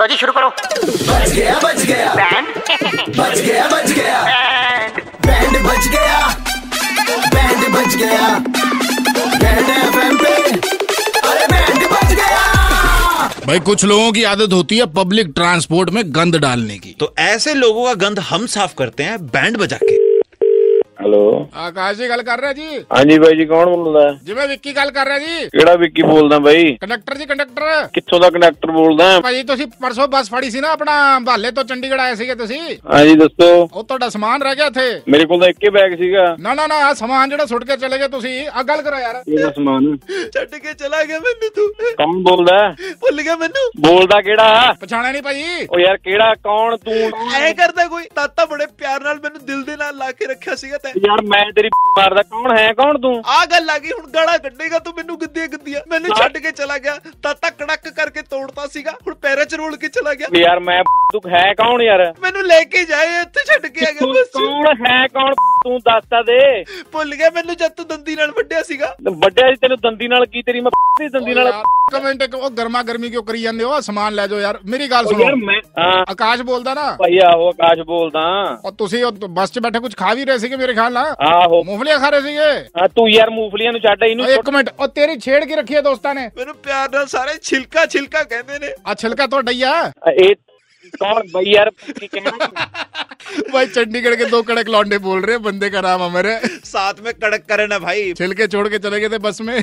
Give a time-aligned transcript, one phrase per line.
[0.00, 2.46] लो जी शुरू करो। बच गया बच गया। बैंड
[3.16, 4.22] बच गया बच गया।
[5.26, 6.28] बैंड बच गया।
[7.34, 8.38] बैंड बच गया।
[9.38, 10.32] बैंड एफएम पे।
[11.28, 16.36] अरे बैंड बच गया। भाई कुछ लोगों की आदत होती है पब्लिक ट्रांसपोर्ट में गंद
[16.36, 20.09] डालने की। तो ऐसे लोगों का गंद हम साफ़ करते हैं बैंड बजा के।
[21.00, 22.78] ਹੈਲੋ। ਆਕਾਸ਼ ਜੀ ਗੱਲ ਕਰ ਰਿਹਾ ਜੀ?
[22.96, 24.00] ਹਾਂਜੀ ਬਾਈ ਜੀ ਕੌਣ ਬੋਲਦਾ?
[24.00, 24.18] ਹੈ?
[24.24, 26.74] ਜਿਵੇਂ ਵਿੱਕੀ ਗੱਲ ਕਰ ਰਿਹਾ ਜੀ। ਕਿਹੜਾ ਵਿੱਕੀ ਬੋਲਦਾ ਬਾਈ?
[26.80, 29.20] ਕੰਡਕਟਰ ਜੀ ਕੰਡਕਟਰ। ਕਿੱਥੋਂ ਦਾ ਕੰਡਕਟਰ ਬੋਲਦਾ?
[29.20, 32.60] ਭਾਜੀ ਤੁਸੀਂ ਪਰਸੋਂ ਬੱਸ ਫੜੀ ਸੀ ਨਾ ਆਪਣਾ ਭਾਲੇ ਤੋਂ ਚੰਡੀਗੜ੍ਹ ਆਏ ਸੀਗੇ ਤੁਸੀਂ?
[32.92, 35.00] ਹਾਂਜੀ ਦੱਸੋ। ਉਹ ਤੁਹਾਡਾ ਸਮਾਨ ਰਹਿ ਗਿਆ ਇੱਥੇ?
[35.08, 37.98] ਮੇਰੇ ਕੋਲ ਤਾਂ ਇੱਕੇ ਬੈਗ ਸੀਗਾ। ਨਾ ਨਾ ਨਾ ਆ ਸਮਾਨ ਜਿਹੜਾ ਸੁੱਟ ਕੇ ਚਲੇ
[37.98, 39.96] ਗਏ ਤੁਸੀਂ ਆ ਗੱਲ ਕਰੋ ਯਾਰ। ਇਹਦਾ ਸਮਾਨ?
[40.34, 42.58] ਛੱਡ ਕੇ ਚਲਾ ਗਿਆ ਮੈਨੂੰ ਤੂੰ। ਕੌਣ ਬੋਲਦਾ?
[42.58, 42.92] ਹੈ?
[43.00, 44.74] ਭੁੱਲ ਗਿਆ ਮੈਨੂੰ। ਬੋਲਦਾ ਕਿਹੜਾ?
[44.80, 47.10] ਪਛਾਣਿਆ ਨਹੀਂ ਭਾਜੀ ਉਹ ਯਾਰ ਕਿਹੜਾ ਕੌਣ ਤੂੰ?
[47.36, 48.04] ਐ ਕਰਦਾ ਕੋਈ?
[48.14, 51.68] ਤਾਤਾ ਬੜੇ ਪਿਆਰ ਨਾਲ ਮੈਨੂੰ ਦਿਲ ਦੇ ਨਾਲ ਲਾ ਕੇ ਰੱਖਿਆ ਸੀਗਾ ਯਾਰ ਮੈਂ ਤੇਰੀ
[51.98, 53.12] ਮਾਰਦਾ ਕੌਣ ਹੈ ਕੌਣ ਤੂੰ?
[53.28, 56.78] ਆ ਗੱਲ ਆ ਗਈ ਹੁਣ ਗਾਲਾਂ ਕੱਢੇਗਾ ਤੂੰ ਮੈਨੂੰ ਗਿੱਦੀਆਂ ਗਿੱਦੀਆਂ ਮੈਨੂੰ ਛੱਡ ਕੇ ਚਲਾ
[56.78, 60.82] ਗਿਆ ਤਾਤਾ ਕੜਕ ਕਰਕੇ ਤੋੜਤਾ ਸੀਗਾ ਹੁਣ ਪੈਰਾਂ 'ਚ ਰੋਲ ਕੇ ਚਲਾ ਗਿਆ। ਯਾਰ ਮੈਂ
[61.12, 62.02] ਤੂੰ ਹੈ ਕੌਣ ਯਾਰ?
[62.20, 65.78] ਮੈਨੂੰ ਲੈ ਕੇ ਜਾਏ ਇੱਥੇ ਛੱਡ ਕੇ ਆ ਗਿਆ ਤੂੰ ਬਸ। ਕੌਣ ਹੈ ਕੌਣ ਤੂੰ
[65.78, 69.78] ਦੱਸ ਤਾਂ ਦੇ। ਭੁੱਲ ਗਿਆ ਮੈਨੂੰ ਜਦ ਤੂੰ ਦੰਦੀ ਨਾਲ ਵੱਢਿਆ ਸੀਗਾ। ਵੱਡਿਆ ਸੀ ਤੈਨੂੰ
[69.82, 71.52] ਦੰਦੀ ਨਾਲ ਕੀ ਤੇਰੀ ਮੈਂ ਦੀ ਦੰਦੀ ਨਾਲ।
[71.92, 73.80] ਕਮੈਂਟ ਉਹ ਗਰਮਾ ਗਰਮੀ ਕਿਉਂ ਕਰੀ ਜਾਂਦੇ ਹੋ?
[73.80, 77.18] ਸਮਾਨ ਲੈ ਜਾਓ ਯਾਰ। ਮੇਰੀ ਗੱਲ ਉਹ ਯਾਰ ਸੁਣੋ ਮੈਂ ਹਾਂ। ਆਕਾਸ਼ ਬੋਲਦਾ ਨਾ। ਭਾਈ
[77.18, 78.20] ਆਹੋ ਆਕਾਸ਼ ਬੋਲਦਾ।
[78.64, 81.14] ਉਹ ਤੁਸੀਂ ਉਹ ਬੱਸ 'ਚ ਬੈਠੇ ਕੁਝ ਖਾ ਵੀ ਰਹੇ ਸੀਗੇ ਮੇਰੇ ਖਿਆਲ ਨਾਲ?
[81.28, 82.50] ਆਹੋ। ਮੂੰਗਫਲੀਆਂ ਖਾ ਰਹੇ ਸੀਗੇ?
[82.80, 85.80] ਹਾਂ ਤੂੰ ਯਾਰ ਮੂੰਗਫਲੀਆਂ ਨੂੰ ਛੱਡ ਇਹਨੂੰ ਇੱਕ ਮਿੰਟ। ਉਹ ਤੇਰੀ ਛੇੜ ਕੇ ਰੱਖੀ ਹੈ
[85.80, 89.92] ਦੋਸਤਾਂ ਨੇ। ਮੈਨੂੰ ਪਿਆਰ ਨਾਲ ਸਾਰੇ ਛਿਲਕਾ ਛਿਲਕਾ ਕਹਿੰਦੇ ਨੇ। ਆ ਛਿਲਕਾ ਤੁਹਾਡਾ ਹੀ ਆ।
[90.12, 90.34] ਇਹ
[90.93, 92.49] ਕੌਣ ਬਈ ਯਾਰ ਕੀ ਕਹਿਣਾ
[93.45, 96.99] भाई चंडीगढ़ के दो कड़क लौंडे बोल रहे हैं बंदे का नाम अमर है ਸਾਥ
[96.99, 99.55] में ਕੜਕ ਕਰਨ ਹੈ ਭਾਈ छिलके छोड़ के चले गए थे बस में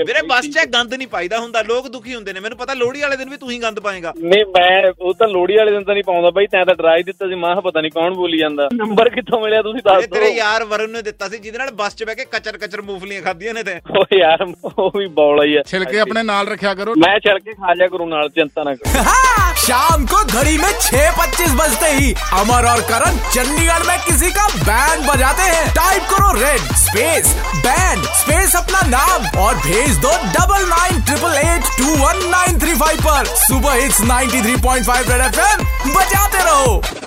[0.00, 3.16] ਵੀਰੇ ਬੱਸ 'ਚ ਗੰਦ ਨਹੀਂ ਪਾਈਦਾ ਹੁੰਦਾ ਲੋਕ ਦੁਖੀ ਹੁੰਦੇ ਨੇ ਮੈਨੂੰ ਪਤਾ ਲੋਹੜੀ ਵਾਲੇ
[3.16, 6.04] ਦਿਨ ਵੀ ਤੂੰ ਹੀ ਗੰਦ ਪਾਏਗਾ ਨਹੀਂ ਮੈਂ ਉਹ ਤਾਂ ਲੋੜੀ ਵਾਲੇ ਦਿਨ ਤਾਂ ਨਹੀਂ
[6.04, 9.10] ਪਾਉਂਦਾ ਬਾਈ ਤੈਂ ਤਾਂ ਡਰਾ ਹੀ ਦਿੱਤਾ ਸੀ ਮਾਹ ਪਤਾ ਨਹੀਂ ਕੌਣ ਬੋਲੀ ਜਾਂਦਾ ਨੰਬਰ
[9.10, 11.94] ਕਿੱਥੋਂ ਮਿਲਿਆ ਤੁਸੀਂ ਦੱਸ ਇਹ ਤੇਰੇ ਦਿਓ ਯਾਰ ਵਰਨ ਨੇ ਦਿੱਤਾ ਸੀ ਜਿਹਦੇ ਨਾਲ ਬੱਸ
[11.94, 15.56] 'ਚ ਬਹਿ ਕੇ ਕਚਰ ਕਚਰ ਮੂੰਗਫਲੀਆਂ ਖਾਧੀਆਂ ਨੇ ਤੇ ਉਹ ਯਾਰ ਉਹ ਵੀ ਬੌਲਾ ਹੀ
[15.56, 18.74] ਆ छिलके अपने नाल रखा करो ਮੈਂ ਛੜ ਕੇ ਖਾ ਲਿਆ ਕਰੂ ਨਾਲ ਚਿੰਤਾ ਨਾ
[18.76, 24.29] ਕਰੋ शाम को घड़ी में छह पच्चीस बजते ही अमर और करण चंडीगढ़ में किसी
[24.31, 27.33] का बैंड बजाते हैं। टाइप करो रेड स्पेस
[27.65, 32.75] बैंड स्पेस अपना नाम और भेज दो double nine triple eight two one nine three
[32.75, 37.02] five पर। सुबह हिट्स 93.5 रेड एफएम बजाते रहो।